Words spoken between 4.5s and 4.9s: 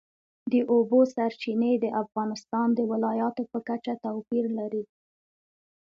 لري.